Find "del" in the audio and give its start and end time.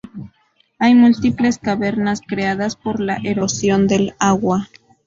3.85-4.15